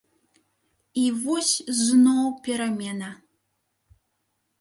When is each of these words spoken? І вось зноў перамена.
І 1.01 1.03
вось 1.23 1.51
зноў 1.81 2.23
перамена. 2.47 3.11